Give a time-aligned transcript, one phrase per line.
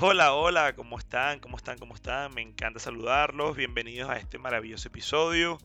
[0.00, 1.38] Hola, hola, ¿cómo están?
[1.38, 1.78] ¿Cómo están?
[1.78, 2.34] ¿Cómo están?
[2.34, 3.54] Me encanta saludarlos.
[3.54, 5.56] Bienvenidos a este maravilloso episodio.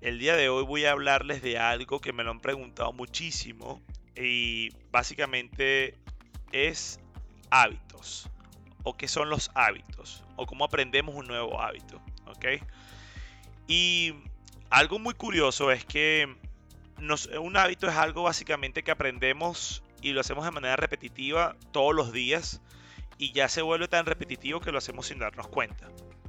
[0.00, 3.82] El día de hoy voy a hablarles de algo que me lo han preguntado muchísimo
[4.16, 5.94] y básicamente
[6.52, 7.00] es
[7.50, 8.30] hábitos
[8.82, 12.62] o qué son los hábitos o cómo aprendemos un nuevo hábito, ¿ok?
[13.68, 14.14] Y
[14.70, 16.34] algo muy curioso es que
[17.38, 22.10] un hábito es algo básicamente que aprendemos y lo hacemos de manera repetitiva todos los
[22.10, 22.62] días
[23.20, 25.88] y ya se vuelve tan repetitivo que lo hacemos sin darnos cuenta.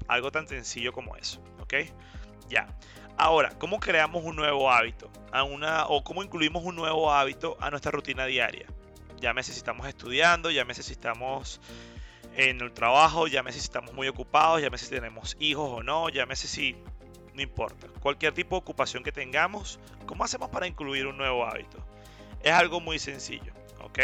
[0.09, 1.75] Algo tan sencillo como eso, ¿ok?
[2.49, 2.67] Ya.
[3.17, 5.09] Ahora, ¿cómo creamos un nuevo hábito?
[5.31, 8.65] A una, o cómo incluimos un nuevo hábito a nuestra rutina diaria.
[9.21, 11.61] Ya me si estamos estudiando, ya me si estamos
[12.35, 15.83] en el trabajo, ya me si estamos muy ocupados, ya me si tenemos hijos o
[15.83, 16.75] no, ya me si
[17.33, 17.87] no importa.
[18.01, 21.77] Cualquier tipo de ocupación que tengamos, ¿cómo hacemos para incluir un nuevo hábito?
[22.43, 23.99] Es algo muy sencillo, ¿ok?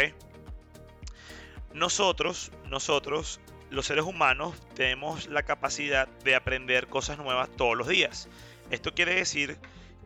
[1.78, 3.40] Nosotros, nosotros,
[3.70, 8.28] los seres humanos, tenemos la capacidad de aprender cosas nuevas todos los días.
[8.72, 9.58] Esto quiere decir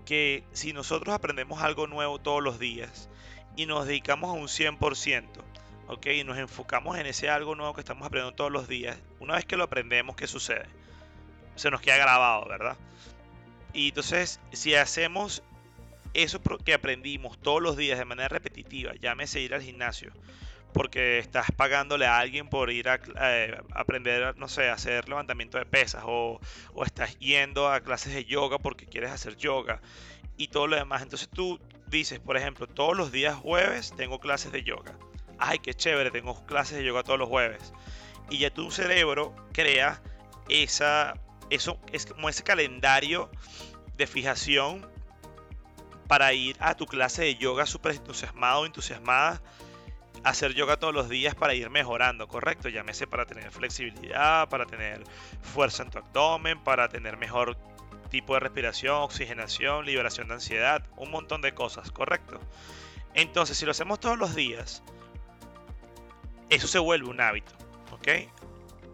[0.05, 3.09] que si nosotros aprendemos algo nuevo todos los días
[3.57, 5.25] y nos dedicamos a un 100%,
[5.89, 6.07] ¿ok?
[6.09, 9.47] Y nos enfocamos en ese algo nuevo que estamos aprendiendo todos los días, una vez
[9.47, 10.67] que lo aprendemos, ¿qué sucede?
[11.57, 12.77] Se nos queda grabado, ¿verdad?
[13.73, 15.43] Y entonces, si hacemos
[16.13, 20.13] eso que aprendimos todos los días de manera repetitiva, llámese ir al gimnasio,
[20.73, 25.59] porque estás pagándole a alguien por ir a eh, aprender, no sé, a hacer levantamiento
[25.59, 26.41] de pesas, o,
[26.85, 29.81] estás yendo a clases de yoga porque quieres hacer yoga
[30.37, 31.03] y todo lo demás.
[31.03, 34.97] Entonces tú dices, por ejemplo, todos los días jueves tengo clases de yoga.
[35.39, 37.73] Ay, qué chévere, tengo clases de yoga todos los jueves.
[38.31, 40.01] Y ya tu cerebro crea
[40.49, 41.15] esa
[41.53, 43.31] eso es como ese calendario
[43.99, 44.89] de fijación
[46.09, 49.43] para ir a tu clase de yoga súper entusiasmado entusiasmada,
[50.25, 52.69] hacer yoga todos los días para ir mejorando, ¿correcto?
[52.69, 55.03] Llámese para tener flexibilidad, para tener
[55.43, 57.57] fuerza en tu abdomen, para tener mejor
[58.11, 62.41] tipo de respiración, oxigenación, liberación de ansiedad, un montón de cosas, ¿correcto?
[63.15, 64.83] Entonces, si lo hacemos todos los días,
[66.51, 67.53] eso se vuelve un hábito,
[67.91, 68.09] ¿ok?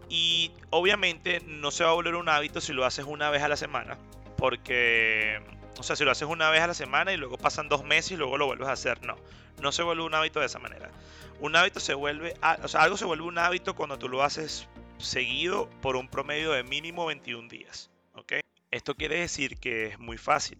[0.09, 3.47] Y obviamente no se va a volver un hábito si lo haces una vez a
[3.47, 3.97] la semana.
[4.37, 5.41] Porque,
[5.79, 8.11] o sea, si lo haces una vez a la semana y luego pasan dos meses
[8.11, 9.15] y luego lo vuelves a hacer, no.
[9.61, 10.91] No se vuelve un hábito de esa manera.
[11.39, 14.67] Un hábito se vuelve, o sea, algo se vuelve un hábito cuando tú lo haces
[14.97, 17.89] seguido por un promedio de mínimo 21 días.
[18.13, 18.33] ¿Ok?
[18.71, 20.57] Esto quiere decir que es muy fácil.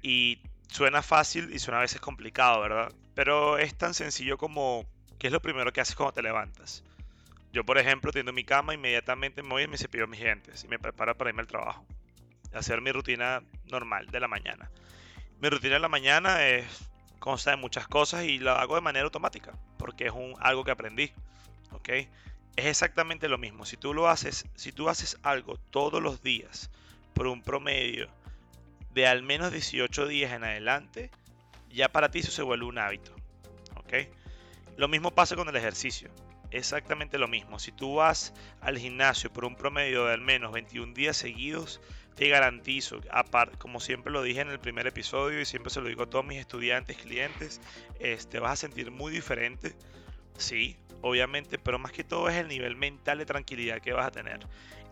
[0.00, 2.92] Y suena fácil y suena a veces complicado, ¿verdad?
[3.14, 4.86] Pero es tan sencillo como,
[5.18, 6.84] ¿qué es lo primero que haces cuando te levantas?
[7.52, 10.68] Yo, por ejemplo, tiendo mi cama, inmediatamente me voy y me cepillo mis dientes y
[10.68, 11.84] me preparo para irme al trabajo.
[12.52, 14.70] Hacer mi rutina normal de la mañana.
[15.40, 16.66] Mi rutina de la mañana es,
[17.18, 20.70] consta de muchas cosas y lo hago de manera automática, porque es un, algo que
[20.70, 21.12] aprendí.
[21.72, 21.88] ¿ok?
[22.56, 23.64] Es exactamente lo mismo.
[23.64, 26.70] Si tú lo haces, si tú haces algo todos los días
[27.14, 28.08] por un promedio
[28.92, 31.10] de al menos 18 días en adelante,
[31.70, 33.14] ya para ti eso se vuelve un hábito.
[33.76, 34.08] ¿ok?
[34.76, 36.10] Lo mismo pasa con el ejercicio
[36.50, 37.58] exactamente lo mismo.
[37.58, 41.80] Si tú vas al gimnasio por un promedio de al menos 21 días seguidos,
[42.18, 43.00] te garantizo,
[43.58, 46.24] como siempre lo dije en el primer episodio y siempre se lo digo a todos
[46.24, 47.60] mis estudiantes, clientes,
[47.96, 49.76] te este, vas a sentir muy diferente.
[50.36, 54.10] Sí, obviamente, pero más que todo es el nivel mental de tranquilidad que vas a
[54.10, 54.40] tener.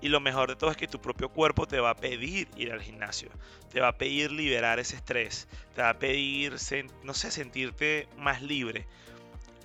[0.00, 2.70] Y lo mejor de todo es que tu propio cuerpo te va a pedir ir
[2.70, 3.30] al gimnasio,
[3.72, 6.54] te va a pedir liberar ese estrés, te va a pedir,
[7.02, 8.86] no sé, sentirte más libre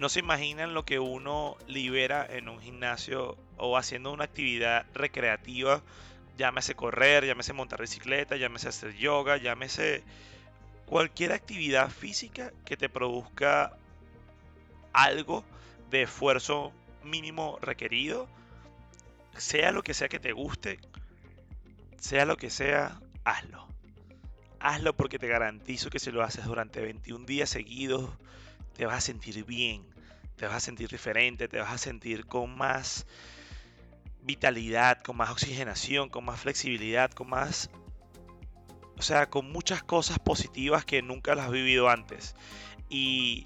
[0.02, 5.84] no se imaginan lo que uno libera en un gimnasio o haciendo una actividad recreativa,
[6.38, 10.04] llámese correr, llámese montar bicicleta, llámese hacer yoga, llámese
[10.86, 13.78] cualquier actividad física que te produzca
[14.94, 15.44] algo
[15.90, 18.28] de esfuerzo mínimo requerido,
[19.38, 20.80] sea lo que sea que te guste,
[21.98, 23.68] sea lo que sea, hazlo.
[24.60, 28.10] Hazlo porque te garantizo que si lo haces durante 21 días seguidos,
[28.76, 29.86] te vas a sentir bien,
[30.36, 33.08] te vas a sentir diferente, te vas a sentir con más
[34.24, 37.70] vitalidad, con más oxigenación, con más flexibilidad, con más...
[38.98, 42.36] O sea, con muchas cosas positivas que nunca las has vivido antes.
[42.88, 43.46] Y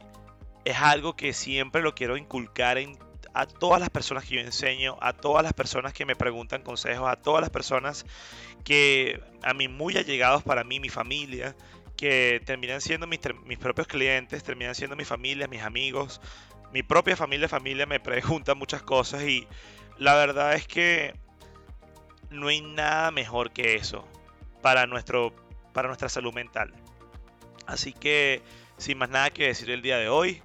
[0.66, 2.98] es algo que siempre lo quiero inculcar en,
[3.34, 7.08] a todas las personas que yo enseño, a todas las personas que me preguntan consejos,
[7.08, 8.06] a todas las personas
[8.64, 11.56] que a mí muy allegados para mí, mi familia,
[11.98, 16.22] que terminan siendo mis, mis, propios clientes, terminan siendo mi familia, mis amigos,
[16.74, 19.48] mi propia familia, familia me pregunta muchas cosas y
[19.98, 21.14] la verdad es que
[22.30, 24.08] no hay nada mejor que eso
[24.62, 25.34] para, nuestro,
[25.74, 26.74] para nuestra salud mental.
[27.66, 28.42] Así que,
[28.78, 30.42] sin más nada que decir el día de hoy,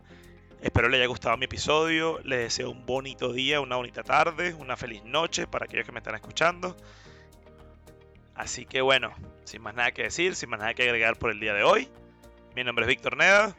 [0.63, 2.21] Espero les haya gustado mi episodio.
[2.23, 6.01] Les deseo un bonito día, una bonita tarde, una feliz noche para aquellos que me
[6.01, 6.77] están escuchando.
[8.35, 9.13] Así que bueno,
[9.45, 11.89] sin más nada que decir, sin más nada que agregar por el día de hoy.
[12.55, 13.57] Mi nombre es Víctor Neda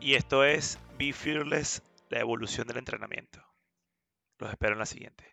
[0.00, 3.51] y esto es Be Fearless, la evolución del entrenamiento.
[4.42, 5.24] Los espero en la siguiente.